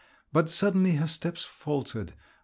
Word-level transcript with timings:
But 0.33 0.49
suddenly 0.49 0.93
her 0.93 1.05
steps 1.05 1.43
faltered. 1.43 2.13